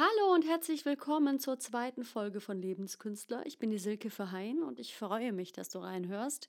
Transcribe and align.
Hallo 0.00 0.32
und 0.32 0.48
herzlich 0.48 0.86
willkommen 0.86 1.40
zur 1.40 1.58
zweiten 1.58 2.04
Folge 2.04 2.40
von 2.40 2.58
Lebenskünstler. 2.58 3.44
Ich 3.44 3.58
bin 3.58 3.68
die 3.68 3.76
Silke 3.76 4.08
Verheyen 4.08 4.62
und 4.62 4.80
ich 4.80 4.96
freue 4.96 5.30
mich, 5.30 5.52
dass 5.52 5.68
du 5.68 5.78
reinhörst. 5.80 6.48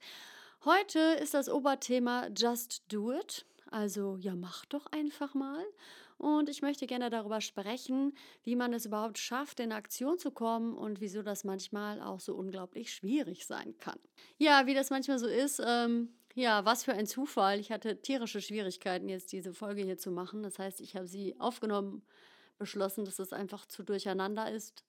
Heute 0.63 1.00
ist 1.21 1.33
das 1.33 1.50
Oberthema 1.50 2.29
Just 2.33 2.83
Do 2.87 3.11
It. 3.11 3.45
Also 3.69 4.16
ja, 4.22 4.37
mach 4.37 4.64
doch 4.67 4.85
einfach 4.93 5.33
mal. 5.33 5.66
Und 6.17 6.48
ich 6.48 6.61
möchte 6.61 6.87
gerne 6.87 7.09
darüber 7.09 7.42
sprechen, 7.42 8.14
wie 8.45 8.55
man 8.55 8.71
es 8.71 8.86
überhaupt 8.86 9.18
schafft, 9.18 9.60
in 9.60 9.74
Aktion 9.74 10.18
zu 10.18 10.32
kommen 10.32 10.74
und 10.74 11.02
wieso 11.02 11.22
das 11.22 11.44
manchmal 11.44 12.02
auch 12.02 12.22
so 12.22 12.36
unglaublich 12.36 12.94
schwierig 12.94 13.46
sein 13.46 13.76
kann. 13.80 14.00
Ja, 14.38 14.66
wie 14.66 14.76
das 14.76 14.92
manchmal 14.92 15.20
so 15.20 15.28
ist, 15.28 15.62
ähm, 15.62 16.14
ja, 16.36 16.64
was 16.64 16.86
für 16.86 16.94
ein 16.94 17.06
Zufall. 17.06 17.60
Ich 17.60 17.70
hatte 17.70 18.02
tierische 18.02 18.40
Schwierigkeiten, 18.40 19.10
jetzt 19.10 19.34
diese 19.34 19.54
Folge 19.54 19.82
hier 19.82 19.98
zu 19.98 20.10
machen. 20.10 20.42
Das 20.42 20.58
heißt, 20.58 20.80
ich 20.80 20.96
habe 20.96 21.06
sie 21.06 21.38
aufgenommen, 21.38 22.02
beschlossen, 22.62 23.05
dass 23.05 23.18
es 23.18 23.34
einfach 23.34 23.66
zu 23.66 23.82
durcheinander 23.82 24.52
ist 24.52 24.86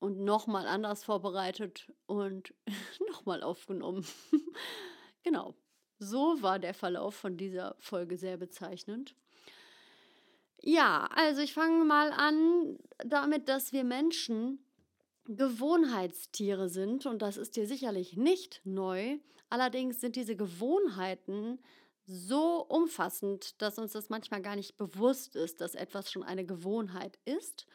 und 0.00 0.18
nochmal 0.18 0.66
anders 0.66 1.04
vorbereitet 1.04 1.92
und 2.06 2.52
nochmal 3.08 3.42
aufgenommen. 3.44 4.04
genau. 5.22 5.54
So 6.00 6.42
war 6.42 6.58
der 6.58 6.74
Verlauf 6.74 7.14
von 7.14 7.36
dieser 7.36 7.76
Folge 7.78 8.18
sehr 8.18 8.36
bezeichnend. 8.36 9.14
Ja, 10.60 11.08
also 11.14 11.40
ich 11.40 11.54
fange 11.54 11.84
mal 11.84 12.10
an 12.10 12.78
damit, 12.98 13.48
dass 13.48 13.72
wir 13.72 13.84
Menschen 13.84 14.58
Gewohnheitstiere 15.26 16.68
sind 16.68 17.06
und 17.06 17.22
das 17.22 17.36
ist 17.36 17.54
dir 17.54 17.68
sicherlich 17.68 18.16
nicht 18.16 18.60
neu. 18.64 19.18
Allerdings 19.50 20.00
sind 20.00 20.16
diese 20.16 20.34
Gewohnheiten 20.34 21.60
so 22.06 22.64
umfassend, 22.68 23.60
dass 23.62 23.78
uns 23.78 23.92
das 23.92 24.08
manchmal 24.08 24.42
gar 24.42 24.56
nicht 24.56 24.76
bewusst 24.76 25.36
ist, 25.36 25.60
dass 25.60 25.74
etwas 25.74 26.10
schon 26.10 26.22
eine 26.22 26.44
Gewohnheit 26.44 27.18
ist. 27.24 27.66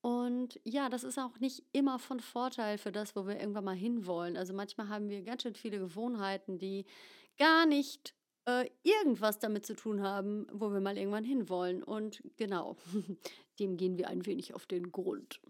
Und 0.00 0.60
ja, 0.64 0.88
das 0.90 1.02
ist 1.02 1.18
auch 1.18 1.38
nicht 1.40 1.64
immer 1.72 1.98
von 1.98 2.20
Vorteil 2.20 2.76
für 2.76 2.92
das, 2.92 3.16
wo 3.16 3.26
wir 3.26 3.40
irgendwann 3.40 3.64
mal 3.64 3.74
hinwollen. 3.74 4.36
Also 4.36 4.52
manchmal 4.52 4.88
haben 4.88 5.08
wir 5.08 5.22
ganz 5.22 5.42
schön 5.42 5.54
viele 5.54 5.78
Gewohnheiten, 5.78 6.58
die 6.58 6.84
gar 7.38 7.64
nicht 7.64 8.14
äh, 8.46 8.68
irgendwas 8.82 9.38
damit 9.38 9.64
zu 9.64 9.74
tun 9.74 10.02
haben, 10.02 10.46
wo 10.52 10.70
wir 10.72 10.80
mal 10.80 10.98
irgendwann 10.98 11.24
hinwollen. 11.24 11.82
Und 11.82 12.22
genau, 12.36 12.76
dem 13.58 13.76
gehen 13.76 13.96
wir 13.96 14.08
ein 14.08 14.26
wenig 14.26 14.54
auf 14.54 14.66
den 14.66 14.92
Grund. 14.92 15.40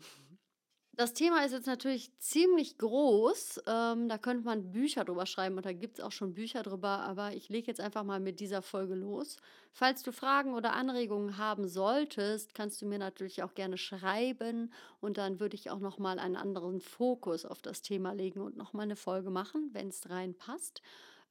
Das 0.97 1.12
Thema 1.12 1.45
ist 1.45 1.50
jetzt 1.50 1.67
natürlich 1.67 2.17
ziemlich 2.19 2.78
groß. 2.78 3.62
Ähm, 3.67 4.09
da 4.09 4.17
könnte 4.17 4.45
man 4.45 4.70
Bücher 4.70 5.05
drüber 5.05 5.27
schreiben 5.27 5.56
und 5.56 5.67
da 5.67 5.73
gibt 5.73 5.98
es 5.98 6.05
auch 6.05 6.12
schon 6.12 6.34
Bücher 6.34 6.62
drüber, 6.62 7.01
aber 7.01 7.33
ich 7.33 7.48
lege 7.48 7.67
jetzt 7.67 7.81
einfach 7.81 8.05
mal 8.05 8.20
mit 8.20 8.39
dieser 8.39 8.62
Folge 8.62 8.95
los. 8.95 9.39
Falls 9.73 10.05
du 10.05 10.12
Fragen 10.12 10.55
oder 10.55 10.73
Anregungen 10.73 11.36
haben 11.36 11.67
solltest, 11.67 12.55
kannst 12.55 12.81
du 12.81 12.86
mir 12.86 12.98
natürlich 12.98 13.42
auch 13.42 13.55
gerne 13.55 13.77
schreiben 13.77 14.73
und 15.01 15.19
dann 15.19 15.41
würde 15.41 15.56
ich 15.56 15.69
auch 15.70 15.81
nochmal 15.81 16.20
einen 16.20 16.36
anderen 16.36 16.81
Fokus 16.81 17.45
auf 17.45 17.61
das 17.61 17.83
Thema 17.83 18.12
legen 18.12 18.41
und 18.41 18.56
nochmal 18.56 18.84
eine 18.84 18.97
Folge 18.97 19.31
machen, 19.31 19.70
wenn 19.73 19.89
es 19.89 20.08
reinpasst. 20.08 20.81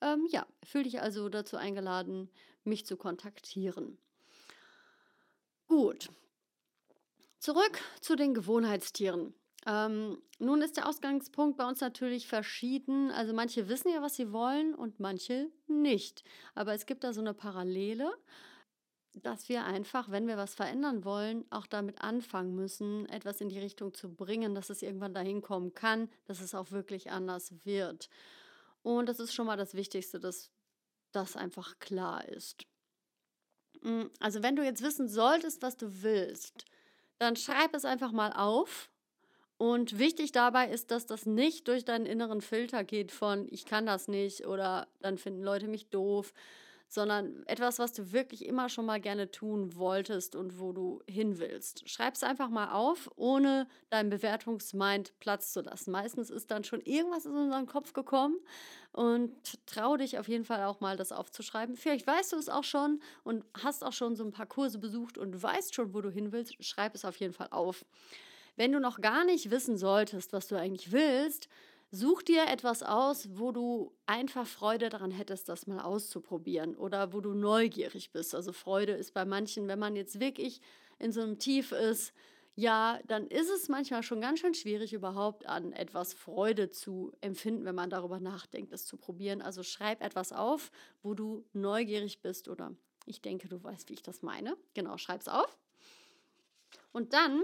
Ähm, 0.01 0.27
ja, 0.29 0.45
fühle 0.61 0.83
dich 0.83 1.01
also 1.01 1.29
dazu 1.29 1.55
eingeladen, 1.55 2.29
mich 2.65 2.85
zu 2.85 2.97
kontaktieren. 2.97 3.97
Gut. 5.67 6.09
Zurück 7.39 7.79
zu 8.01 8.17
den 8.17 8.33
Gewohnheitstieren. 8.33 9.33
Ähm, 9.65 10.21
nun 10.39 10.61
ist 10.61 10.77
der 10.77 10.87
Ausgangspunkt 10.87 11.57
bei 11.57 11.67
uns 11.67 11.79
natürlich 11.79 12.27
verschieden. 12.27 13.11
Also 13.11 13.33
manche 13.33 13.69
wissen 13.69 13.91
ja, 13.91 14.01
was 14.01 14.15
sie 14.15 14.31
wollen 14.31 14.75
und 14.75 14.99
manche 14.99 15.49
nicht. 15.67 16.23
Aber 16.55 16.73
es 16.73 16.85
gibt 16.85 17.03
da 17.03 17.13
so 17.13 17.21
eine 17.21 17.33
Parallele, 17.33 18.11
dass 19.13 19.47
wir 19.47 19.63
einfach, 19.63 20.09
wenn 20.09 20.27
wir 20.27 20.37
was 20.37 20.55
verändern 20.55 21.05
wollen, 21.05 21.45
auch 21.51 21.67
damit 21.67 22.01
anfangen 22.01 22.55
müssen, 22.55 23.07
etwas 23.09 23.41
in 23.41 23.49
die 23.49 23.59
Richtung 23.59 23.93
zu 23.93 24.13
bringen, 24.13 24.55
dass 24.55 24.69
es 24.69 24.81
irgendwann 24.81 25.13
dahin 25.13 25.41
kommen 25.41 25.73
kann, 25.73 26.09
dass 26.25 26.41
es 26.41 26.55
auch 26.55 26.71
wirklich 26.71 27.11
anders 27.11 27.53
wird. 27.63 28.09
Und 28.81 29.07
das 29.07 29.19
ist 29.19 29.33
schon 29.33 29.45
mal 29.45 29.57
das 29.57 29.75
Wichtigste, 29.75 30.19
dass 30.19 30.51
das 31.11 31.37
einfach 31.37 31.79
klar 31.79 32.27
ist. 32.27 32.65
Mm, 33.81 34.05
also 34.19 34.41
wenn 34.43 34.55
du 34.55 34.63
jetzt 34.63 34.81
wissen 34.81 35.07
solltest, 35.07 35.61
was 35.61 35.77
du 35.77 36.01
willst, 36.01 36.65
dann 37.19 37.35
schreib 37.35 37.73
es 37.75 37.85
einfach 37.85 38.11
mal 38.11 38.33
auf 38.33 38.89
und 39.57 39.99
wichtig 39.99 40.31
dabei 40.31 40.69
ist, 40.69 40.91
dass 40.91 41.05
das 41.05 41.25
nicht 41.25 41.67
durch 41.67 41.85
deinen 41.85 42.05
inneren 42.05 42.41
Filter 42.41 42.83
geht 42.83 43.11
von 43.11 43.47
ich 43.51 43.65
kann 43.65 43.85
das 43.85 44.07
nicht 44.07 44.45
oder 44.47 44.87
dann 45.01 45.17
finden 45.17 45.43
Leute 45.43 45.67
mich 45.67 45.89
doof, 45.89 46.33
sondern 46.93 47.43
etwas, 47.47 47.79
was 47.79 47.91
du 47.91 48.11
wirklich 48.11 48.45
immer 48.45 48.69
schon 48.69 48.85
mal 48.85 49.01
gerne 49.01 49.31
tun 49.31 49.75
wolltest 49.75 50.35
und 50.35 50.59
wo 50.59 50.73
du 50.73 51.01
hin 51.09 51.39
willst. 51.39 51.89
Schreib 51.89 52.13
es 52.13 52.23
einfach 52.23 52.49
mal 52.49 52.71
auf, 52.71 53.09
ohne 53.15 53.67
deinem 53.89 54.11
Bewertungsmind 54.11 55.17
Platz 55.19 55.53
zu 55.53 55.61
lassen. 55.61 55.91
Meistens 55.91 56.29
ist 56.29 56.51
dann 56.51 56.63
schon 56.63 56.81
irgendwas 56.81 57.25
in 57.25 57.31
unseren 57.31 57.65
Kopf 57.65 57.93
gekommen 57.93 58.37
und 58.91 59.31
trau 59.65 59.97
dich 59.97 60.19
auf 60.19 60.27
jeden 60.27 60.45
Fall 60.45 60.63
auch 60.65 60.81
mal, 60.81 60.95
das 60.95 61.11
aufzuschreiben. 61.11 61.75
Vielleicht 61.75 62.05
weißt 62.05 62.33
du 62.33 62.37
es 62.37 62.47
auch 62.47 62.63
schon 62.63 63.01
und 63.23 63.43
hast 63.63 63.83
auch 63.83 63.93
schon 63.93 64.15
so 64.15 64.23
ein 64.23 64.31
paar 64.31 64.45
Kurse 64.45 64.77
besucht 64.77 65.17
und 65.17 65.41
weißt 65.41 65.73
schon, 65.73 65.95
wo 65.95 66.01
du 66.01 66.11
hin 66.11 66.31
willst. 66.31 66.63
Schreib 66.63 66.93
es 66.93 67.05
auf 67.05 67.15
jeden 67.17 67.33
Fall 67.33 67.47
auf. 67.49 67.85
Wenn 68.55 68.71
du 68.71 68.79
noch 68.79 69.01
gar 69.01 69.25
nicht 69.25 69.51
wissen 69.51 69.77
solltest, 69.77 70.33
was 70.33 70.47
du 70.47 70.55
eigentlich 70.55 70.91
willst, 70.91 71.49
such 71.91 72.23
dir 72.23 72.47
etwas 72.47 72.81
aus, 72.81 73.29
wo 73.33 73.51
du 73.51 73.93
einfach 74.07 74.47
Freude 74.47 74.89
daran 74.89 75.11
hättest, 75.11 75.47
das 75.49 75.67
mal 75.67 75.81
auszuprobieren 75.81 76.75
oder 76.75 77.13
wo 77.13 77.21
du 77.21 77.33
neugierig 77.33 78.11
bist. 78.11 78.33
Also 78.33 78.51
Freude 78.51 78.93
ist 78.93 79.13
bei 79.13 79.25
manchen, 79.25 79.67
wenn 79.67 79.79
man 79.79 79.95
jetzt 79.95 80.19
wirklich 80.19 80.59
in 80.97 81.11
so 81.11 81.21
einem 81.21 81.37
Tief 81.37 81.71
ist, 81.71 82.13
ja, 82.55 82.99
dann 83.07 83.27
ist 83.27 83.49
es 83.49 83.67
manchmal 83.67 84.03
schon 84.03 84.21
ganz 84.21 84.39
schön 84.39 84.53
schwierig, 84.53 84.93
überhaupt 84.93 85.47
an 85.47 85.73
etwas 85.73 86.13
Freude 86.13 86.69
zu 86.69 87.11
empfinden, 87.21 87.65
wenn 87.65 87.75
man 87.75 87.89
darüber 87.89 88.19
nachdenkt, 88.19 88.71
es 88.73 88.85
zu 88.85 88.97
probieren. 88.97 89.41
Also 89.41 89.63
schreib 89.63 90.03
etwas 90.03 90.31
auf, 90.31 90.71
wo 91.01 91.15
du 91.15 91.43
neugierig 91.53 92.21
bist 92.21 92.47
oder 92.47 92.71
ich 93.05 93.21
denke, 93.21 93.47
du 93.47 93.63
weißt, 93.63 93.89
wie 93.89 93.93
ich 93.93 94.03
das 94.03 94.21
meine. 94.21 94.55
Genau, 94.73 94.97
schreib's 94.97 95.27
auf. 95.27 95.57
Und 96.91 97.13
dann 97.13 97.43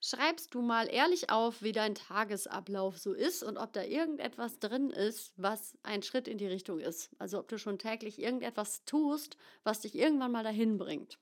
schreibst 0.00 0.54
du 0.54 0.62
mal 0.62 0.88
ehrlich 0.88 1.30
auf, 1.30 1.62
wie 1.62 1.72
dein 1.72 1.94
Tagesablauf 1.94 2.98
so 2.98 3.12
ist 3.12 3.42
und 3.42 3.56
ob 3.56 3.72
da 3.72 3.82
irgendetwas 3.82 4.58
drin 4.58 4.90
ist, 4.90 5.32
was 5.36 5.76
ein 5.82 6.02
Schritt 6.02 6.28
in 6.28 6.38
die 6.38 6.46
Richtung 6.46 6.78
ist. 6.78 7.10
Also 7.18 7.38
ob 7.38 7.48
du 7.48 7.58
schon 7.58 7.78
täglich 7.78 8.20
irgendetwas 8.20 8.84
tust, 8.84 9.36
was 9.64 9.80
dich 9.80 9.94
irgendwann 9.94 10.32
mal 10.32 10.44
dahin 10.44 10.78
bringt. 10.78 11.18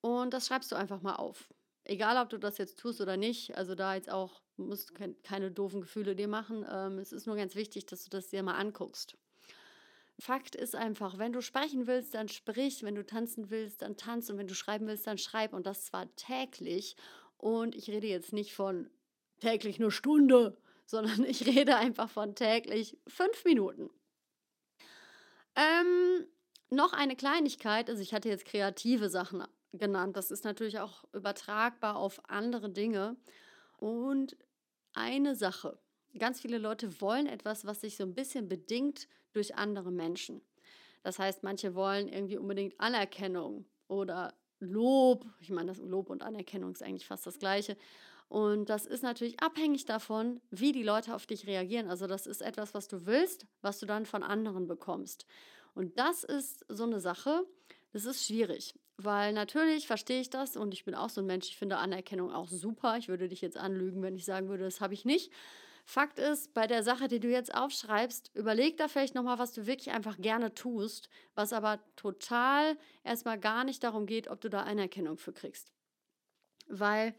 Und 0.00 0.34
das 0.34 0.46
schreibst 0.46 0.72
du 0.72 0.76
einfach 0.76 1.02
mal 1.02 1.16
auf. 1.16 1.48
Egal, 1.84 2.22
ob 2.22 2.28
du 2.28 2.38
das 2.38 2.58
jetzt 2.58 2.78
tust 2.78 3.00
oder 3.00 3.16
nicht. 3.16 3.56
Also 3.56 3.74
da 3.74 3.94
jetzt 3.94 4.10
auch, 4.10 4.42
musst 4.56 4.92
keine 5.22 5.50
doofen 5.50 5.80
Gefühle 5.80 6.14
dir 6.14 6.28
machen. 6.28 6.66
Ähm, 6.70 6.98
es 6.98 7.12
ist 7.12 7.26
nur 7.26 7.36
ganz 7.36 7.54
wichtig, 7.54 7.86
dass 7.86 8.04
du 8.04 8.10
das 8.10 8.28
dir 8.28 8.42
mal 8.42 8.56
anguckst. 8.56 9.16
Fakt 10.20 10.54
ist 10.54 10.76
einfach, 10.76 11.16
wenn 11.16 11.32
du 11.32 11.40
sprechen 11.40 11.86
willst, 11.86 12.14
dann 12.14 12.28
sprich, 12.28 12.82
wenn 12.82 12.94
du 12.94 13.04
tanzen 13.04 13.48
willst, 13.48 13.80
dann 13.80 13.96
tanz 13.96 14.28
und 14.28 14.36
wenn 14.36 14.48
du 14.48 14.54
schreiben 14.54 14.86
willst, 14.86 15.06
dann 15.06 15.16
schreib 15.16 15.54
und 15.54 15.66
das 15.66 15.86
zwar 15.86 16.14
täglich 16.16 16.94
und 17.40 17.74
ich 17.74 17.88
rede 17.88 18.06
jetzt 18.06 18.32
nicht 18.32 18.54
von 18.54 18.90
täglich 19.40 19.80
eine 19.80 19.90
Stunde, 19.90 20.56
sondern 20.86 21.24
ich 21.24 21.46
rede 21.46 21.76
einfach 21.76 22.10
von 22.10 22.34
täglich 22.34 22.98
fünf 23.06 23.44
Minuten. 23.44 23.90
Ähm, 25.56 26.26
noch 26.68 26.92
eine 26.92 27.16
Kleinigkeit, 27.16 27.88
also 27.88 28.02
ich 28.02 28.12
hatte 28.12 28.28
jetzt 28.28 28.44
kreative 28.44 29.08
Sachen 29.08 29.44
genannt, 29.72 30.16
das 30.16 30.30
ist 30.30 30.44
natürlich 30.44 30.80
auch 30.80 31.04
übertragbar 31.12 31.96
auf 31.96 32.20
andere 32.28 32.70
Dinge. 32.70 33.16
Und 33.78 34.36
eine 34.92 35.34
Sache, 35.34 35.78
ganz 36.18 36.40
viele 36.40 36.58
Leute 36.58 37.00
wollen 37.00 37.26
etwas, 37.26 37.64
was 37.64 37.80
sich 37.80 37.96
so 37.96 38.04
ein 38.04 38.14
bisschen 38.14 38.48
bedingt 38.48 39.08
durch 39.32 39.54
andere 39.54 39.92
Menschen. 39.92 40.42
Das 41.02 41.18
heißt, 41.18 41.42
manche 41.42 41.74
wollen 41.74 42.08
irgendwie 42.08 42.36
unbedingt 42.36 42.78
Anerkennung 42.78 43.64
oder 43.88 44.34
Lob. 44.60 45.26
Ich 45.40 45.50
meine, 45.50 45.68
das 45.68 45.78
Lob 45.78 46.10
und 46.10 46.22
Anerkennung 46.22 46.72
ist 46.72 46.82
eigentlich 46.82 47.06
fast 47.06 47.26
das 47.26 47.38
Gleiche. 47.38 47.76
Und 48.28 48.70
das 48.70 48.86
ist 48.86 49.02
natürlich 49.02 49.40
abhängig 49.40 49.86
davon, 49.86 50.40
wie 50.50 50.70
die 50.70 50.84
Leute 50.84 51.16
auf 51.16 51.26
dich 51.26 51.48
reagieren. 51.48 51.90
Also 51.90 52.06
das 52.06 52.26
ist 52.28 52.42
etwas, 52.42 52.74
was 52.74 52.86
du 52.86 53.04
willst, 53.06 53.46
was 53.60 53.80
du 53.80 53.86
dann 53.86 54.06
von 54.06 54.22
anderen 54.22 54.68
bekommst. 54.68 55.26
Und 55.74 55.98
das 55.98 56.22
ist 56.22 56.64
so 56.68 56.84
eine 56.84 57.00
Sache, 57.00 57.44
das 57.92 58.04
ist 58.04 58.24
schwierig, 58.24 58.74
weil 58.96 59.32
natürlich 59.32 59.88
verstehe 59.88 60.20
ich 60.20 60.30
das 60.30 60.56
und 60.56 60.74
ich 60.74 60.84
bin 60.84 60.94
auch 60.94 61.10
so 61.10 61.20
ein 61.20 61.26
Mensch, 61.26 61.48
ich 61.48 61.56
finde 61.56 61.78
Anerkennung 61.78 62.30
auch 62.32 62.48
super. 62.48 62.96
Ich 62.98 63.08
würde 63.08 63.28
dich 63.28 63.40
jetzt 63.40 63.56
anlügen, 63.56 64.02
wenn 64.02 64.14
ich 64.14 64.24
sagen 64.24 64.48
würde, 64.48 64.64
das 64.64 64.80
habe 64.80 64.94
ich 64.94 65.04
nicht. 65.04 65.32
Fakt 65.90 66.20
ist, 66.20 66.54
bei 66.54 66.68
der 66.68 66.84
Sache, 66.84 67.08
die 67.08 67.18
du 67.18 67.28
jetzt 67.28 67.52
aufschreibst, 67.52 68.30
überleg 68.34 68.76
da 68.76 68.86
vielleicht 68.86 69.16
nochmal, 69.16 69.40
was 69.40 69.54
du 69.54 69.66
wirklich 69.66 69.90
einfach 69.90 70.18
gerne 70.18 70.54
tust, 70.54 71.08
was 71.34 71.52
aber 71.52 71.80
total 71.96 72.78
erstmal 73.02 73.40
gar 73.40 73.64
nicht 73.64 73.82
darum 73.82 74.06
geht, 74.06 74.28
ob 74.28 74.40
du 74.40 74.48
da 74.48 74.62
Anerkennung 74.62 75.18
für 75.18 75.32
kriegst. 75.32 75.72
Weil 76.68 77.12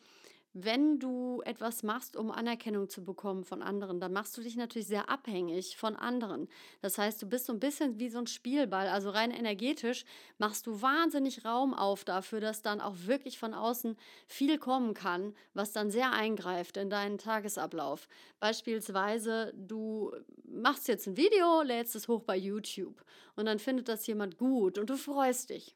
wenn 0.54 1.00
du 1.00 1.42
etwas 1.46 1.82
machst, 1.82 2.18
um 2.18 2.30
Anerkennung 2.30 2.90
zu 2.90 3.04
bekommen 3.04 3.46
von 3.46 3.62
anderen, 3.62 4.00
dann 4.00 4.12
machst 4.12 4.38
du 4.38 4.42
dich 4.42 4.58
natürlich 4.58 4.88
sehr 4.88 5.10
abhängig 5.10 5.78
von 5.78 5.96
anderen. 5.96 6.50
Das 6.82 6.98
heißt, 6.98 7.22
du 7.22 7.28
bist 7.28 7.46
so 7.46 7.54
ein 7.54 7.60
bisschen 7.60 8.00
wie 8.00 8.10
so 8.10 8.20
ein 8.20 8.28
Spielball. 8.28 8.88
Also 8.90 9.12
rein 9.12 9.32
energetisch 9.32 10.04
machst 10.38 10.68
du 10.68 10.82
wahnsinnig 10.82 11.46
Raum 11.46 11.74
auf 11.74 12.04
dafür, 12.04 12.42
dass 12.42 12.62
dann 12.62 12.82
auch 12.82 12.96
wirklich 13.06 13.40
von 13.40 13.54
außen 13.54 13.96
viel 14.28 14.58
kommen 14.58 14.94
kann, 14.94 15.34
was 15.54 15.72
dann 15.72 15.90
sehr 15.90 16.12
eingreift 16.12 16.76
in 16.76 16.90
deinen 16.90 17.18
Tagesablauf. 17.18 18.10
Beispielsweise, 18.40 19.54
du 19.56 20.12
machst 20.44 20.90
jetzt 20.90 21.08
ein 21.08 21.16
Video, 21.16 21.62
lädst 21.62 21.96
es 21.96 22.10
hoch 22.10 22.24
bei 22.24 22.36
YouTube 22.36 23.04
und 23.36 23.46
dann 23.46 23.60
findet 23.60 23.88
das 23.88 24.06
jemand 24.06 24.38
gut 24.38 24.78
und 24.78 24.90
du 24.90 24.98
freust 24.98 25.50
dich. 25.52 25.76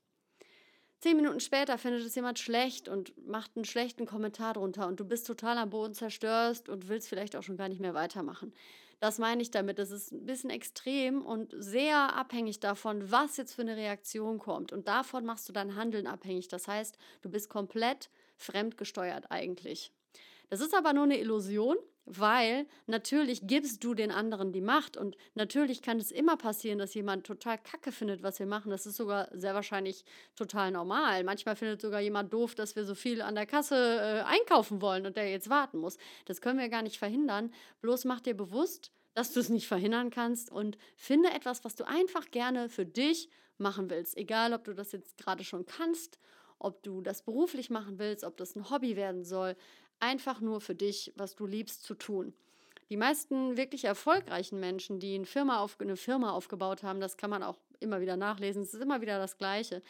Zehn 1.06 1.18
Minuten 1.18 1.40
später 1.40 1.78
findet 1.78 2.04
es 2.04 2.16
jemand 2.16 2.40
schlecht 2.40 2.90
und 2.90 3.16
macht 3.28 3.52
einen 3.56 3.64
schlechten 3.64 4.08
Kommentar 4.08 4.56
drunter 4.56 4.88
und 4.88 5.00
du 5.00 5.06
bist 5.06 5.28
total 5.28 5.60
am 5.60 5.70
Boden 5.70 5.94
zerstört 5.94 6.68
und 6.68 6.88
willst 6.88 7.10
vielleicht 7.10 7.36
auch 7.36 7.44
schon 7.44 7.58
gar 7.58 7.70
nicht 7.70 7.80
mehr 7.80 7.94
weitermachen. 7.94 8.52
Das 9.00 9.20
meine 9.20 9.44
ich 9.44 9.52
damit. 9.52 9.78
Das 9.78 9.92
ist 9.92 10.12
ein 10.12 10.26
bisschen 10.26 10.50
extrem 10.50 11.24
und 11.24 11.54
sehr 11.60 12.16
abhängig 12.16 12.60
davon, 12.60 13.12
was 13.12 13.38
jetzt 13.38 13.54
für 13.54 13.62
eine 13.62 13.78
Reaktion 13.78 14.40
kommt. 14.40 14.74
Und 14.74 14.88
davon 14.88 15.26
machst 15.26 15.48
du 15.48 15.54
dein 15.54 15.76
Handeln 15.76 16.08
abhängig. 16.08 16.48
Das 16.48 16.68
heißt, 16.68 16.98
du 17.22 17.30
bist 17.30 17.52
komplett 17.52 18.10
fremdgesteuert 18.36 19.30
eigentlich. 19.30 19.92
Das 20.50 20.62
ist 20.62 20.76
aber 20.76 20.94
nur 20.94 21.04
eine 21.04 21.20
Illusion, 21.20 21.78
weil 22.06 22.68
natürlich 22.86 23.48
gibst 23.48 23.84
du 23.84 23.94
den 23.96 24.12
anderen 24.12 24.52
die 24.52 24.62
Macht 24.62 24.96
und 24.96 25.18
natürlich 25.34 25.82
kann 25.82 25.98
es 25.98 26.12
immer 26.12 26.38
passieren, 26.38 26.78
dass 26.78 26.94
jemand 26.94 27.26
total 27.26 27.58
kacke 27.58 27.92
findet, 27.92 28.22
was 28.22 28.40
wir 28.40 28.46
machen. 28.46 28.70
Das 28.70 28.86
ist 28.86 28.96
sogar 28.96 29.28
sehr 29.34 29.56
wahrscheinlich 29.56 30.06
total 30.36 30.72
normal. 30.72 31.24
Manchmal 31.24 31.56
findet 31.56 31.82
sogar 31.82 32.02
jemand 32.02 32.32
doof, 32.32 32.54
dass 32.54 32.76
wir 32.76 32.86
so 32.86 32.94
viel 32.94 33.22
an 33.22 33.36
der 33.36 33.48
Kasse 33.48 33.76
äh, 33.76 34.22
einkaufen 34.22 34.82
wollen 34.82 35.06
und 35.06 35.18
der 35.18 35.30
jetzt 35.30 35.50
warten 35.50 35.80
muss. 35.80 35.98
Das 36.26 36.42
können 36.42 36.60
wir 36.60 36.70
gar 36.70 36.84
nicht 36.84 36.98
verhindern. 36.98 37.52
Bloß 37.82 38.06
mach 38.06 38.22
dir 38.22 38.36
bewusst, 38.36 38.92
dass 39.16 39.32
du 39.32 39.40
es 39.40 39.50
nicht 39.50 39.68
verhindern 39.68 40.12
kannst 40.12 40.52
und 40.52 40.78
finde 40.96 41.32
etwas, 41.32 41.64
was 41.64 41.76
du 41.76 41.88
einfach 41.88 42.30
gerne 42.30 42.70
für 42.70 42.86
dich 42.86 43.30
machen 43.58 43.90
willst. 43.90 44.16
Egal, 44.18 44.54
ob 44.54 44.64
du 44.66 44.74
das 44.74 44.92
jetzt 44.92 45.18
gerade 45.18 45.44
schon 45.44 45.66
kannst, 45.66 46.20
ob 46.60 46.84
du 46.84 47.02
das 47.02 47.22
beruflich 47.22 47.70
machen 47.70 48.00
willst, 48.00 48.24
ob 48.24 48.38
das 48.38 48.56
ein 48.56 48.70
Hobby 48.70 48.96
werden 48.96 49.24
soll 49.24 49.56
einfach 50.00 50.42
nur 50.42 50.62
für 50.62 50.76
dich, 50.76 51.14
was 51.16 51.36
du 51.36 51.46
liebst, 51.46 51.84
zu 51.84 51.96
tun. 51.96 52.34
Die 52.90 52.98
meisten 52.98 53.58
wirklich 53.58 53.86
erfolgreichen 53.86 54.60
Menschen, 54.60 55.00
die 55.00 55.16
eine 55.16 55.26
Firma, 55.26 55.60
auf, 55.60 55.80
eine 55.80 55.98
Firma 55.98 56.32
aufgebaut 56.32 56.84
haben, 56.84 57.00
das 57.00 57.18
kann 57.18 57.32
man 57.32 57.42
auch 57.42 57.58
immer 57.80 58.00
wieder 58.00 58.16
nachlesen, 58.16 58.62
es 58.62 58.74
ist 58.74 58.82
immer 58.82 59.02
wieder 59.02 59.18
das 59.18 59.38
Gleiche. 59.38 59.82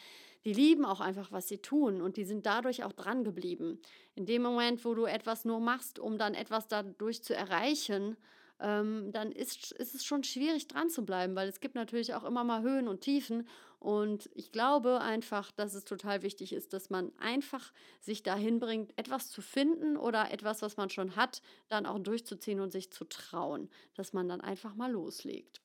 Die 0.46 0.54
lieben 0.54 0.86
auch 0.86 1.02
einfach, 1.02 1.32
was 1.32 1.48
sie 1.48 1.58
tun 1.58 2.02
und 2.02 2.18
die 2.18 2.24
sind 2.24 2.46
dadurch 2.46 2.84
auch 2.84 2.94
dran 2.94 3.24
geblieben. 3.24 3.82
In 4.14 4.26
dem 4.26 4.44
Moment, 4.44 4.86
wo 4.86 4.94
du 4.94 5.06
etwas 5.06 5.44
nur 5.44 5.60
machst, 5.60 6.00
um 6.00 6.18
dann 6.18 6.36
etwas 6.36 6.68
dadurch 6.68 7.24
zu 7.24 7.36
erreichen, 7.36 8.16
ähm, 8.60 9.12
dann 9.12 9.32
ist, 9.32 9.72
ist 9.74 9.96
es 9.96 10.06
schon 10.06 10.24
schwierig 10.24 10.68
dran 10.68 10.90
zu 10.90 11.06
bleiben, 11.06 11.36
weil 11.36 11.48
es 11.48 11.60
gibt 11.60 11.76
natürlich 11.76 12.14
auch 12.14 12.24
immer 12.24 12.44
mal 12.44 12.62
Höhen 12.62 12.88
und 12.88 13.02
Tiefen. 13.02 13.48
Und 13.80 14.30
ich 14.34 14.52
glaube 14.52 15.02
einfach, 15.02 15.52
dass 15.52 15.74
es 15.74 15.86
total 15.86 16.24
wichtig 16.24 16.54
ist, 16.54 16.74
dass 16.74 16.90
man 16.90 17.12
einfach 17.20 17.72
sich 18.00 18.24
dahin 18.24 18.60
bringt, 18.60 18.98
etwas 18.98 19.30
zu 19.30 19.42
finden 19.42 19.98
oder 19.98 20.32
etwas, 20.32 20.62
was 20.62 20.78
man 20.78 20.90
schon 20.90 21.16
hat, 21.16 21.42
dann 21.68 21.86
auch 21.86 22.00
durchzuziehen 22.00 22.62
und 22.62 22.72
sich 22.72 22.92
zu 22.92 23.06
trauen, 23.06 23.70
dass 23.94 24.14
man 24.14 24.28
dann 24.28 24.42
einfach 24.42 24.76
mal 24.76 24.92
loslegt. 24.92 25.62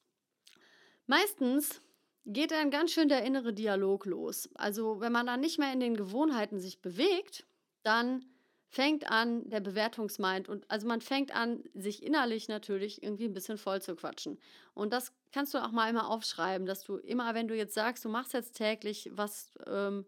Meistens 1.06 1.81
geht 2.26 2.50
dann 2.50 2.70
ganz 2.70 2.92
schön 2.92 3.08
der 3.08 3.25
innere 3.25 3.52
Dialog 3.52 4.04
los. 4.06 4.48
Also 4.54 5.00
wenn 5.00 5.12
man 5.12 5.26
dann 5.26 5.40
nicht 5.40 5.58
mehr 5.58 5.72
in 5.72 5.81
den 5.81 5.96
Gewohnheiten 5.96 6.60
sich 6.60 6.82
bewegt, 6.82 7.46
dann 7.82 8.25
fängt 8.72 9.11
an, 9.11 9.50
der 9.50 9.58
Bewertungsmind 9.58 10.49
und 10.49 10.64
also 10.70 10.87
man 10.87 11.00
fängt 11.00 11.34
an, 11.34 11.64
sich 11.75 12.05
innerlich 12.05 12.46
natürlich 12.46 13.02
irgendwie 13.02 13.25
ein 13.25 13.34
bisschen 13.34 13.58
voll 13.58 13.82
zu 13.82 13.96
quatschen. 13.96 14.38
Und 14.75 14.93
das 14.93 15.12
kannst 15.32 15.52
du 15.55 15.58
auch 15.58 15.72
mal 15.72 15.90
immer 15.90 16.08
aufschreiben, 16.08 16.69
dass 16.69 16.84
du 16.84 16.96
immer, 16.99 17.34
wenn 17.34 17.49
du 17.49 17.56
jetzt 17.56 17.75
sagst, 17.75 18.05
du 18.05 18.08
machst 18.08 18.32
jetzt 18.32 18.52
täglich 18.52 19.11
was, 19.12 19.50
ähm, 19.67 20.06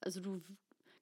also 0.00 0.20
du 0.20 0.42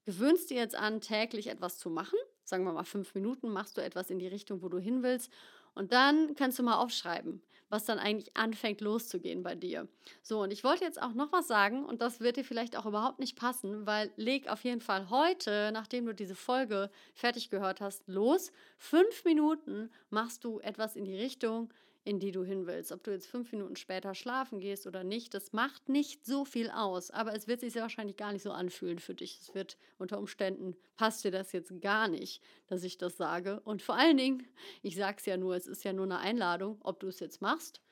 gewöhnst 0.05 0.51
dir 0.51 0.59
jetzt 0.59 0.75
an, 0.75 1.01
täglich 1.01 1.47
etwas 1.47 1.79
zu 1.79 1.89
machen, 1.89 2.19
sagen 2.45 2.65
wir 2.65 2.75
mal 2.75 2.85
fünf 2.85 3.15
Minuten, 3.15 3.49
machst 3.49 3.79
du 3.79 3.83
etwas 3.83 4.11
in 4.11 4.19
die 4.19 4.29
Richtung, 4.29 4.61
wo 4.61 4.69
du 4.69 4.79
hin 4.79 5.03
willst. 5.03 5.33
Und 5.75 5.95
dann 5.95 6.35
kannst 6.35 6.59
du 6.59 6.63
mal 6.63 6.77
aufschreiben, 6.77 7.41
was 7.69 7.85
dann 7.85 7.99
eigentlich 7.99 8.37
anfängt 8.37 8.81
loszugehen 8.81 9.43
bei 9.43 9.55
dir. 9.55 9.89
So, 10.23 10.43
und 10.43 10.53
ich 10.53 10.65
wollte 10.65 10.85
jetzt 10.85 11.01
auch 11.01 11.15
noch 11.15 11.33
was 11.33 11.47
sagen 11.47 11.85
und 11.85 12.01
das 12.01 12.21
wird 12.21 12.37
dir 12.37 12.45
vielleicht 12.45 12.77
auch 12.77 12.87
überhaupt 12.87 13.19
nicht 13.19 13.37
passen, 13.37 13.87
weil 13.87 14.11
leg 14.17 14.49
auf 14.49 14.65
jeden 14.65 14.81
Fall 14.81 15.11
heute, 15.11 15.71
nachdem 15.73 16.07
du 16.07 16.15
diese 16.15 16.35
Folge 16.35 16.91
fertig 17.15 17.51
gehört 17.51 17.81
hast, 17.81 18.07
los. 18.09 18.53
Fünf 18.79 19.25
Minuten 19.25 19.91
machst 20.11 20.45
du 20.45 20.61
etwas 20.61 20.97
in 20.97 21.05
die 21.05 21.17
Richtung, 21.17 21.71
in 22.09 22.21
die 22.21 22.33
du 22.33 22.43
hin 22.43 22.67
willst. 22.67 22.91
Ob 22.91 23.05
du 23.05 23.11
jetzt 23.11 23.27
fünf 23.27 23.53
Minuten 23.53 23.77
später 23.77 24.15
schlafen 24.15 24.61
gehst 24.61 24.87
oder 24.87 25.05
nicht, 25.05 25.35
das 25.35 25.53
macht 25.53 25.91
nicht 25.91 26.25
so 26.25 26.47
viel 26.47 26.71
aus. 26.71 27.11
Aber 27.11 27.35
es 27.35 27.47
wird 27.47 27.61
sich 27.61 27.75
sehr 27.75 27.83
wahrscheinlich 27.83 28.17
gar 28.17 28.33
nicht 28.33 28.43
so 28.43 28.51
anfühlen 28.51 28.99
für 28.99 29.15
dich. 29.15 29.39
Es 29.43 29.55
wird 29.55 29.77
unter 29.99 30.19
Umständen, 30.19 30.75
passt 30.97 31.23
dir 31.23 31.31
das 31.31 31.53
jetzt 31.53 31.83
gar 31.83 32.09
nicht, 32.09 32.43
dass 32.67 32.83
ich 32.83 32.97
das 32.97 33.19
sage. 33.19 33.61
Und 33.61 33.83
vor 33.83 33.95
allen 33.95 34.17
Dingen, 34.17 34.47
ich 34.81 34.97
sage 34.97 35.19
es 35.19 35.27
ja 35.27 35.37
nur, 35.37 35.55
es 35.55 35.67
ist 35.67 35.85
ja 35.85 35.93
nur 35.93 36.07
eine 36.07 36.19
Einladung, 36.19 36.79
ob 36.81 36.99
du 36.99 37.09
es 37.09 37.21
jetzt 37.21 37.43
machst, 37.43 37.83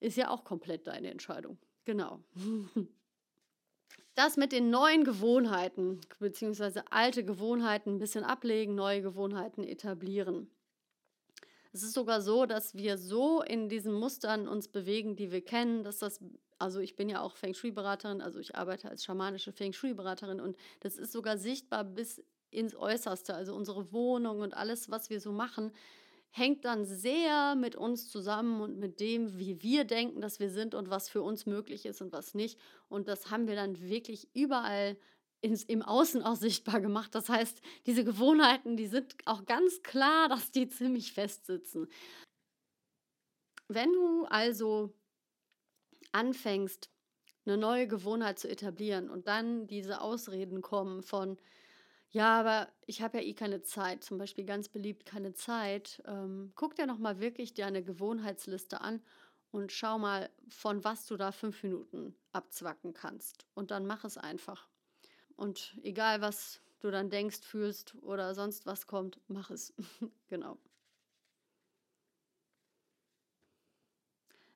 ist 0.00 0.16
ja 0.16 0.30
auch 0.30 0.42
komplett 0.42 0.88
deine 0.88 1.12
Entscheidung. 1.12 1.56
Genau. 1.84 2.24
Das 4.16 4.36
mit 4.36 4.50
den 4.50 4.70
neuen 4.70 5.04
Gewohnheiten, 5.04 6.00
beziehungsweise 6.18 6.82
alte 6.90 7.24
Gewohnheiten 7.24 7.94
ein 7.94 7.98
bisschen 8.00 8.24
ablegen, 8.24 8.74
neue 8.74 9.00
Gewohnheiten 9.00 9.62
etablieren. 9.62 10.50
Es 11.72 11.82
ist 11.82 11.94
sogar 11.94 12.20
so, 12.20 12.46
dass 12.46 12.74
wir 12.74 12.98
so 12.98 13.42
in 13.42 13.68
diesen 13.68 13.92
Mustern 13.92 14.48
uns 14.48 14.68
bewegen, 14.68 15.14
die 15.14 15.30
wir 15.30 15.44
kennen, 15.44 15.84
dass 15.84 15.98
das, 15.98 16.20
also 16.58 16.80
ich 16.80 16.96
bin 16.96 17.08
ja 17.08 17.20
auch 17.22 17.36
Feng 17.36 17.54
Shui-Beraterin, 17.54 18.20
also 18.20 18.40
ich 18.40 18.56
arbeite 18.56 18.88
als 18.88 19.04
schamanische 19.04 19.52
Feng 19.52 19.72
Shui-Beraterin 19.72 20.40
und 20.40 20.56
das 20.80 20.96
ist 20.96 21.12
sogar 21.12 21.38
sichtbar 21.38 21.84
bis 21.84 22.22
ins 22.50 22.74
Äußerste. 22.74 23.34
Also 23.34 23.54
unsere 23.54 23.92
Wohnung 23.92 24.40
und 24.40 24.54
alles, 24.54 24.90
was 24.90 25.10
wir 25.10 25.20
so 25.20 25.32
machen, 25.32 25.72
hängt 26.30 26.64
dann 26.64 26.84
sehr 26.84 27.54
mit 27.54 27.76
uns 27.76 28.08
zusammen 28.08 28.60
und 28.60 28.78
mit 28.78 29.00
dem, 29.00 29.38
wie 29.38 29.62
wir 29.62 29.84
denken, 29.84 30.20
dass 30.20 30.40
wir 30.40 30.50
sind 30.50 30.74
und 30.74 30.90
was 30.90 31.08
für 31.08 31.22
uns 31.22 31.46
möglich 31.46 31.86
ist 31.86 32.00
und 32.00 32.12
was 32.12 32.34
nicht. 32.34 32.58
Und 32.88 33.08
das 33.08 33.30
haben 33.30 33.48
wir 33.48 33.56
dann 33.56 33.80
wirklich 33.80 34.28
überall 34.34 34.96
ins, 35.40 35.64
im 35.64 35.82
Außen 35.82 36.22
auch 36.22 36.36
sichtbar 36.36 36.80
gemacht. 36.80 37.14
Das 37.14 37.28
heißt, 37.28 37.60
diese 37.86 38.04
Gewohnheiten, 38.04 38.76
die 38.76 38.86
sind 38.86 39.16
auch 39.26 39.44
ganz 39.46 39.82
klar, 39.82 40.28
dass 40.28 40.50
die 40.50 40.68
ziemlich 40.68 41.12
fest 41.12 41.46
sitzen. 41.46 41.88
Wenn 43.68 43.92
du 43.92 44.24
also 44.26 44.92
anfängst, 46.12 46.90
eine 47.46 47.56
neue 47.56 47.86
Gewohnheit 47.86 48.38
zu 48.38 48.48
etablieren 48.48 49.08
und 49.08 49.26
dann 49.28 49.66
diese 49.66 50.00
Ausreden 50.00 50.60
kommen 50.60 51.02
von, 51.02 51.38
ja, 52.10 52.40
aber 52.40 52.68
ich 52.86 53.02
habe 53.02 53.18
ja 53.18 53.24
eh 53.24 53.34
keine 53.34 53.62
Zeit, 53.62 54.04
zum 54.04 54.18
Beispiel 54.18 54.44
ganz 54.44 54.68
beliebt 54.68 55.06
keine 55.06 55.32
Zeit, 55.32 56.02
ähm, 56.06 56.52
guck 56.56 56.74
dir 56.74 56.86
nochmal 56.86 57.20
wirklich 57.20 57.54
deine 57.54 57.82
Gewohnheitsliste 57.82 58.80
an 58.80 59.02
und 59.52 59.72
schau 59.72 59.98
mal, 59.98 60.28
von 60.48 60.84
was 60.84 61.06
du 61.06 61.16
da 61.16 61.32
fünf 61.32 61.62
Minuten 61.62 62.14
abzwacken 62.32 62.94
kannst. 62.94 63.46
Und 63.54 63.70
dann 63.70 63.86
mach 63.86 64.04
es 64.04 64.18
einfach. 64.18 64.68
Und 65.40 65.74
egal, 65.82 66.20
was 66.20 66.60
du 66.80 66.90
dann 66.90 67.08
denkst, 67.08 67.40
fühlst 67.40 67.94
oder 68.02 68.34
sonst 68.34 68.66
was 68.66 68.86
kommt, 68.86 69.18
mach 69.26 69.48
es. 69.50 69.72
genau. 70.28 70.58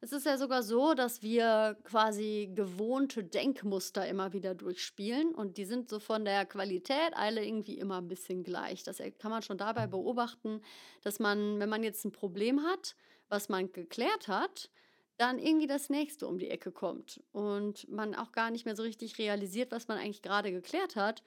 Es 0.02 0.12
ist 0.12 0.26
ja 0.26 0.36
sogar 0.36 0.62
so, 0.62 0.92
dass 0.92 1.22
wir 1.22 1.78
quasi 1.84 2.50
gewohnte 2.54 3.24
Denkmuster 3.24 4.06
immer 4.06 4.34
wieder 4.34 4.54
durchspielen 4.54 5.34
und 5.34 5.56
die 5.56 5.64
sind 5.64 5.88
so 5.88 5.98
von 6.00 6.26
der 6.26 6.44
Qualität 6.44 7.14
alle 7.14 7.42
irgendwie 7.42 7.78
immer 7.78 8.02
ein 8.02 8.08
bisschen 8.08 8.44
gleich. 8.44 8.82
Das 8.82 8.98
kann 9.18 9.30
man 9.30 9.40
schon 9.40 9.56
dabei 9.56 9.86
beobachten, 9.86 10.60
dass 11.00 11.18
man, 11.18 11.60
wenn 11.60 11.70
man 11.70 11.82
jetzt 11.82 12.04
ein 12.04 12.12
Problem 12.12 12.62
hat, 12.62 12.94
was 13.30 13.48
man 13.48 13.72
geklärt 13.72 14.28
hat, 14.28 14.68
dann 15.16 15.38
irgendwie 15.38 15.66
das 15.66 15.90
nächste 15.90 16.26
um 16.26 16.38
die 16.38 16.50
Ecke 16.50 16.72
kommt 16.72 17.22
und 17.32 17.88
man 17.88 18.14
auch 18.14 18.32
gar 18.32 18.50
nicht 18.50 18.64
mehr 18.64 18.76
so 18.76 18.82
richtig 18.82 19.18
realisiert, 19.18 19.70
was 19.70 19.88
man 19.88 19.98
eigentlich 19.98 20.22
gerade 20.22 20.50
geklärt 20.50 20.96
hat 20.96 21.22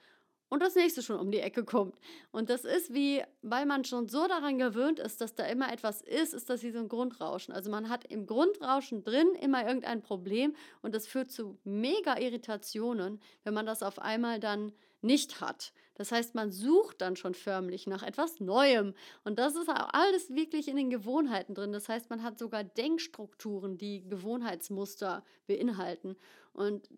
und 0.48 0.62
das 0.62 0.74
nächste 0.74 1.02
schon 1.02 1.18
um 1.18 1.30
die 1.30 1.40
Ecke 1.40 1.64
kommt. 1.64 1.96
Und 2.30 2.50
das 2.50 2.64
ist 2.64 2.92
wie, 2.92 3.22
weil 3.42 3.66
man 3.66 3.84
schon 3.84 4.08
so 4.08 4.26
daran 4.26 4.58
gewöhnt 4.58 4.98
ist, 4.98 5.20
dass 5.20 5.34
da 5.34 5.44
immer 5.46 5.72
etwas 5.72 6.00
ist, 6.02 6.34
ist 6.34 6.48
das 6.48 6.62
wie 6.62 6.70
so 6.70 6.78
ein 6.78 6.88
Grundrauschen. 6.88 7.52
Also 7.52 7.70
man 7.70 7.88
hat 7.88 8.04
im 8.04 8.26
Grundrauschen 8.26 9.04
drin 9.04 9.34
immer 9.40 9.66
irgendein 9.66 10.02
Problem 10.02 10.54
und 10.82 10.94
das 10.94 11.06
führt 11.06 11.30
zu 11.30 11.58
mega 11.64 12.18
Irritationen, 12.18 13.20
wenn 13.44 13.54
man 13.54 13.66
das 13.66 13.82
auf 13.82 13.98
einmal 13.98 14.40
dann 14.40 14.72
nicht 15.02 15.40
hat. 15.40 15.72
Das 15.94 16.12
heißt, 16.12 16.34
man 16.34 16.52
sucht 16.52 17.00
dann 17.00 17.16
schon 17.16 17.34
förmlich 17.34 17.86
nach 17.86 18.02
etwas 18.02 18.38
Neuem. 18.38 18.94
Und 19.24 19.38
das 19.38 19.56
ist 19.56 19.68
alles 19.68 20.30
wirklich 20.30 20.68
in 20.68 20.76
den 20.76 20.90
Gewohnheiten 20.90 21.54
drin. 21.54 21.72
Das 21.72 21.88
heißt, 21.88 22.08
man 22.08 22.22
hat 22.22 22.38
sogar 22.38 22.62
Denkstrukturen, 22.62 23.78
die 23.78 24.08
Gewohnheitsmuster 24.08 25.24
beinhalten. 25.46 26.16
Und 26.52 26.88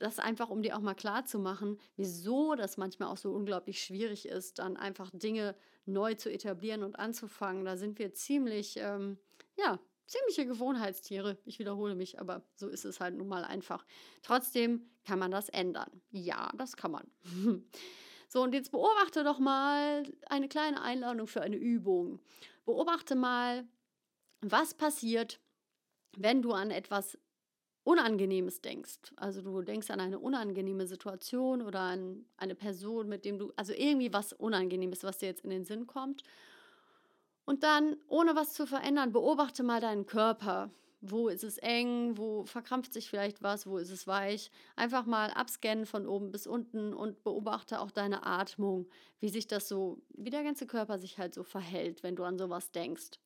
das 0.00 0.18
einfach, 0.18 0.50
um 0.50 0.62
dir 0.62 0.76
auch 0.76 0.80
mal 0.80 0.94
klar 0.94 1.24
zu 1.24 1.38
machen, 1.38 1.78
wieso 1.96 2.54
das 2.54 2.76
manchmal 2.76 3.08
auch 3.08 3.16
so 3.16 3.32
unglaublich 3.32 3.82
schwierig 3.82 4.26
ist, 4.26 4.58
dann 4.58 4.76
einfach 4.76 5.10
Dinge 5.12 5.54
neu 5.86 6.14
zu 6.14 6.30
etablieren 6.30 6.82
und 6.82 6.98
anzufangen. 6.98 7.64
Da 7.64 7.76
sind 7.76 7.98
wir 7.98 8.12
ziemlich, 8.12 8.76
ähm, 8.78 9.18
ja, 9.56 9.78
ziemliche 10.10 10.44
Gewohnheitstiere. 10.44 11.38
Ich 11.44 11.58
wiederhole 11.58 11.94
mich, 11.94 12.20
aber 12.20 12.42
so 12.56 12.68
ist 12.68 12.84
es 12.84 13.00
halt 13.00 13.14
nun 13.16 13.28
mal 13.28 13.44
einfach. 13.44 13.86
Trotzdem 14.22 14.90
kann 15.04 15.18
man 15.18 15.30
das 15.30 15.48
ändern. 15.48 16.02
Ja, 16.10 16.50
das 16.56 16.76
kann 16.76 16.90
man. 16.90 17.10
so, 18.28 18.42
und 18.42 18.52
jetzt 18.52 18.72
beobachte 18.72 19.22
doch 19.22 19.38
mal 19.38 20.02
eine 20.26 20.48
kleine 20.48 20.82
Einladung 20.82 21.28
für 21.28 21.42
eine 21.42 21.56
Übung. 21.56 22.20
Beobachte 22.64 23.14
mal, 23.14 23.66
was 24.40 24.74
passiert, 24.74 25.40
wenn 26.16 26.42
du 26.42 26.52
an 26.52 26.70
etwas 26.70 27.16
Unangenehmes 27.84 28.60
denkst. 28.60 29.12
Also 29.16 29.42
du 29.42 29.62
denkst 29.62 29.90
an 29.90 30.00
eine 30.00 30.18
unangenehme 30.18 30.86
Situation 30.86 31.62
oder 31.62 31.80
an 31.80 32.26
eine 32.36 32.54
Person, 32.54 33.08
mit 33.08 33.24
dem 33.24 33.38
du, 33.38 33.52
also 33.56 33.72
irgendwie 33.72 34.12
was 34.12 34.32
Unangenehmes, 34.32 35.04
was 35.04 35.18
dir 35.18 35.26
jetzt 35.26 35.44
in 35.44 35.50
den 35.50 35.64
Sinn 35.64 35.86
kommt. 35.86 36.24
Und 37.44 37.62
dann, 37.62 37.96
ohne 38.08 38.36
was 38.36 38.52
zu 38.52 38.66
verändern, 38.66 39.12
beobachte 39.12 39.62
mal 39.62 39.80
deinen 39.80 40.06
Körper. 40.06 40.70
Wo 41.00 41.28
ist 41.28 41.44
es 41.44 41.56
eng? 41.58 42.18
Wo 42.18 42.44
verkrampft 42.44 42.92
sich 42.92 43.08
vielleicht 43.08 43.42
was? 43.42 43.66
Wo 43.66 43.78
ist 43.78 43.90
es 43.90 44.06
weich? 44.06 44.50
Einfach 44.76 45.06
mal 45.06 45.30
abscannen 45.30 45.86
von 45.86 46.06
oben 46.06 46.30
bis 46.30 46.46
unten 46.46 46.92
und 46.92 47.24
beobachte 47.24 47.80
auch 47.80 47.90
deine 47.90 48.26
Atmung, 48.26 48.86
wie 49.18 49.30
sich 49.30 49.46
das 49.46 49.66
so, 49.66 50.02
wie 50.10 50.30
der 50.30 50.44
ganze 50.44 50.66
Körper 50.66 50.98
sich 50.98 51.18
halt 51.18 51.34
so 51.34 51.42
verhält, 51.42 52.02
wenn 52.02 52.16
du 52.16 52.24
an 52.24 52.38
sowas 52.38 52.70
denkst. 52.70 53.18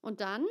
Und 0.00 0.20
dann 0.20 0.46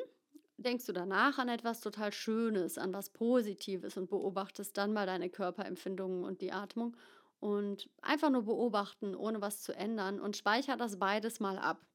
denkst 0.57 0.85
du 0.85 0.93
danach 0.93 1.37
an 1.37 1.49
etwas 1.49 1.81
total 1.81 2.11
Schönes, 2.11 2.77
an 2.77 2.93
was 2.93 3.09
Positives 3.09 3.97
und 3.97 4.09
beobachtest 4.09 4.77
dann 4.77 4.93
mal 4.93 5.05
deine 5.05 5.29
Körperempfindungen 5.29 6.23
und 6.23 6.41
die 6.41 6.51
Atmung 6.51 6.95
und 7.39 7.89
einfach 8.01 8.29
nur 8.29 8.43
beobachten, 8.43 9.15
ohne 9.15 9.41
was 9.41 9.61
zu 9.61 9.75
ändern 9.75 10.19
und 10.19 10.37
speicher 10.37 10.77
das 10.77 10.99
beides 10.99 11.39
mal 11.39 11.57
ab. 11.57 11.85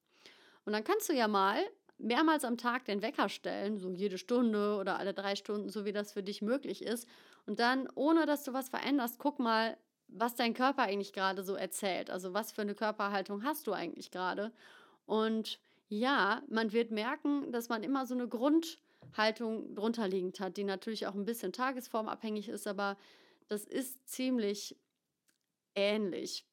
Und 0.67 0.73
dann 0.73 0.85
kannst 0.85 1.09
du 1.09 1.15
ja 1.15 1.29
mal 1.29 1.59
mehrmals 1.99 2.45
am 2.45 2.59
Tag 2.59 2.85
den 2.85 3.01
Wecker 3.01 3.29
stellen, 3.29 3.79
so 3.79 3.91
jede 3.91 4.19
Stunde 4.19 4.77
oder 4.77 4.99
alle 4.99 5.15
drei 5.15 5.35
Stunden, 5.37 5.71
so 5.71 5.87
wie 5.87 5.93
das 5.93 6.13
für 6.13 6.23
dich 6.23 6.43
möglich 6.43 6.83
ist. 6.83 7.09
Und 7.47 7.61
dann, 7.61 7.89
ohne 7.95 8.27
dass 8.27 8.45
du 8.45 8.53
was 8.53 8.69
veränderst, 8.69 9.19
guck 9.19 9.39
mal, 9.39 9.79
was 10.09 10.35
dein 10.35 10.55
Körper 10.55 10.83
eigentlich 10.83 11.13
gerade 11.13 11.43
so 11.43 11.55
erzählt. 11.55 12.11
Also 12.11 12.35
was 12.35 12.53
für 12.53 12.63
eine 12.63 12.75
Körperhaltung 12.75 13.45
hast 13.45 13.67
du 13.67 13.73
eigentlich 13.73 14.11
gerade? 14.11 14.53
Und 15.07 15.59
ja, 15.89 16.43
man 16.49 16.73
wird 16.73 16.91
merken, 16.91 17.53
dass 17.53 17.69
man 17.69 17.83
immer 17.83 18.07
so 18.07 18.15
eine 18.15 18.29
Grundhaltung 18.29 19.75
drunter 19.75 20.09
liegend 20.09 20.41
hat, 20.41 20.57
die 20.57 20.65
natürlich 20.65 21.07
auch 21.07 21.15
ein 21.15 21.25
bisschen 21.25 21.53
tagesformabhängig 21.53 22.49
ist, 22.49 22.67
aber 22.67 22.97
das 23.49 23.65
ist 23.65 24.09
ziemlich 24.09 24.77
ähnlich. 25.75 26.45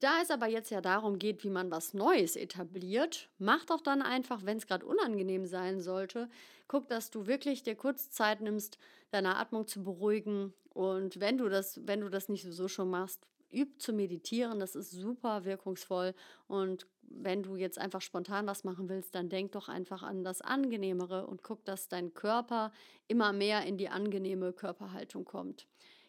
Da 0.00 0.20
es 0.20 0.30
aber 0.30 0.46
jetzt 0.46 0.70
ja 0.70 0.80
darum 0.80 1.18
geht, 1.18 1.42
wie 1.42 1.50
man 1.50 1.70
was 1.70 1.94
Neues 1.94 2.36
etabliert, 2.36 3.30
mach 3.38 3.64
doch 3.64 3.80
dann 3.80 4.02
einfach, 4.02 4.44
wenn 4.44 4.58
es 4.58 4.66
gerade 4.66 4.84
unangenehm 4.84 5.46
sein 5.46 5.80
sollte, 5.80 6.28
guck, 6.68 6.88
dass 6.88 7.10
du 7.10 7.26
wirklich 7.26 7.62
dir 7.62 7.76
kurz 7.76 8.10
Zeit 8.10 8.40
nimmst, 8.42 8.78
deine 9.10 9.36
Atmung 9.36 9.66
zu 9.66 9.82
beruhigen. 9.82 10.52
Und 10.74 11.18
wenn 11.20 11.38
du 11.38 11.48
das, 11.48 11.80
wenn 11.86 12.00
du 12.00 12.10
das 12.10 12.28
nicht 12.28 12.44
so 12.44 12.68
schon 12.68 12.90
machst, 12.90 13.26
üb 13.50 13.80
zu 13.80 13.92
meditieren, 13.92 14.60
das 14.60 14.74
ist 14.74 14.90
super 14.90 15.44
wirkungsvoll. 15.44 16.14
Und 16.46 16.86
wenn 17.02 17.42
du 17.42 17.56
jetzt 17.56 17.78
einfach 17.78 18.02
spontan 18.02 18.46
was 18.46 18.64
machen 18.64 18.88
willst, 18.88 19.14
dann 19.14 19.28
denk 19.28 19.52
doch 19.52 19.68
einfach 19.68 20.02
an 20.02 20.24
das 20.24 20.42
Angenehmere 20.42 21.26
und 21.26 21.42
guck, 21.42 21.64
dass 21.64 21.88
dein 21.88 22.12
Körper 22.12 22.72
immer 23.08 23.32
mehr 23.32 23.64
in 23.64 23.78
die 23.78 23.88
angenehme 23.88 24.52
Körperhaltung 24.52 25.24
kommt. 25.24 25.66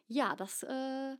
Ja, 0.07 0.35
das 0.35 0.63
äh, 0.63 1.15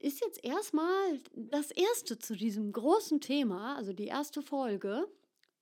ist 0.00 0.20
jetzt 0.20 0.42
erstmal 0.42 1.20
das 1.34 1.70
erste 1.70 2.18
zu 2.18 2.34
diesem 2.34 2.72
großen 2.72 3.20
Thema, 3.20 3.76
also 3.76 3.92
die 3.92 4.06
erste 4.06 4.42
Folge. 4.42 5.06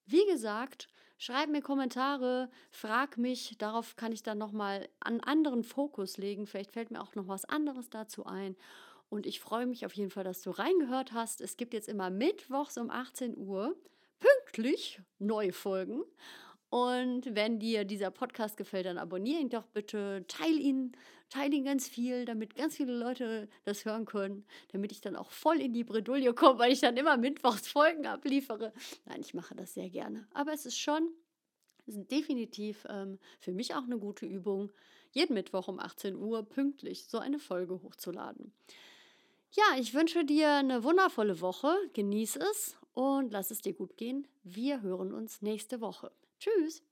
Wie 0.07 0.25
gesagt, 0.27 0.89
schreib 1.19 1.51
mir 1.51 1.61
Kommentare, 1.61 2.49
frag 2.71 3.19
mich, 3.19 3.57
darauf 3.59 3.97
kann 3.97 4.13
ich 4.13 4.23
dann 4.23 4.39
nochmal 4.39 4.89
einen 5.01 5.21
anderen 5.21 5.65
Fokus 5.65 6.17
legen. 6.17 6.47
Vielleicht 6.47 6.73
fällt 6.73 6.91
mir 6.91 7.03
auch 7.03 7.15
noch 7.15 7.29
was 7.29 7.45
anderes 7.45 7.91
dazu 7.91 8.25
ein. 8.27 8.57
Und 9.11 9.27
ich 9.27 9.41
freue 9.41 9.67
mich 9.67 9.85
auf 9.85 9.95
jeden 9.95 10.11
Fall, 10.11 10.25
dass 10.25 10.43
du 10.43 10.51
reingehört 10.51 11.13
hast. 11.13 11.41
Es 11.41 11.57
gibt 11.57 11.75
jetzt 11.75 11.89
immer 11.89 12.11
mittwochs 12.11 12.79
um 12.79 12.91
18 12.91 13.37
Uhr 13.37 13.77
pünktlich 14.21 15.01
neue 15.19 15.53
Folgen. 15.53 16.03
Und 16.71 17.35
wenn 17.35 17.59
dir 17.59 17.85
dieser 17.85 18.11
Podcast 18.11 18.57
gefällt, 18.57 18.87
dann 18.87 18.99
abonniere 18.99 19.41
ihn 19.41 19.49
doch 19.49 19.67
bitte, 19.67 20.25
teile 20.29 20.59
ihn, 20.59 20.93
teile 21.31 21.55
ihn 21.55 21.65
ganz 21.65 21.89
viel, 21.89 22.25
damit 22.25 22.55
ganz 22.55 22.77
viele 22.77 22.97
Leute 22.97 23.49
das 23.65 23.85
hören 23.85 24.05
können, 24.05 24.45
damit 24.73 24.93
ich 24.93 25.01
dann 25.01 25.17
auch 25.17 25.31
voll 25.31 25.61
in 25.61 25.73
die 25.73 25.85
Bredouille 25.85 26.35
komme, 26.35 26.59
weil 26.59 26.73
ich 26.73 26.81
dann 26.81 26.97
immer 26.97 27.17
mittwochs 27.17 27.69
Folgen 27.69 28.07
abliefere. 28.07 28.73
Nein, 29.07 29.21
ich 29.21 29.35
mache 29.35 29.55
das 29.55 29.75
sehr 29.75 29.91
gerne. 29.91 30.27
Aber 30.33 30.53
es 30.53 30.67
ist 30.67 30.79
schon, 30.79 31.11
es 31.87 31.97
ist 31.97 32.11
definitiv 32.11 32.87
ähm, 32.89 33.19
für 33.41 33.53
mich 33.53 33.75
auch 33.75 33.85
eine 33.85 33.99
gute 33.99 34.27
Übung, 34.27 34.71
jeden 35.13 35.35
Mittwoch 35.35 35.69
um 35.69 35.79
18 35.79 36.17
Uhr 36.17 36.43
pünktlich 36.43 37.07
so 37.07 37.19
eine 37.19 37.39
Folge 37.39 37.83
hochzuladen. 37.83 38.53
Ja, 39.53 39.65
ich 39.79 39.95
wünsche 39.95 40.25
dir 40.25 40.57
eine 40.57 40.85
wundervolle 40.85 41.41
Woche. 41.41 41.75
Genieß 41.95 42.37
es 42.37 42.77
und 42.93 43.33
lass 43.33 43.51
es 43.51 43.63
dir 43.63 43.73
gut 43.73 43.97
gehen. 43.97 44.27
Wir 44.45 44.83
hören 44.83 45.13
uns 45.13 45.41
nächste 45.41 45.81
Woche. 45.81 46.13
Tschüss. 46.39 46.83